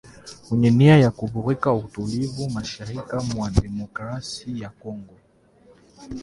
[0.51, 5.13] wenye nia ya kuvuruga utulivu mashariki mwa Demokrasia ya Kongo